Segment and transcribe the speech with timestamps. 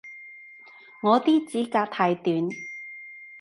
[1.03, 2.49] 我啲指甲太短